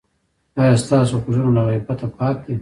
ایا 0.59 0.75
ستاسو 0.83 1.15
غوږونه 1.23 1.49
له 1.57 1.61
غیبت 1.69 1.99
پاک 2.17 2.35
دي؟ 2.45 2.55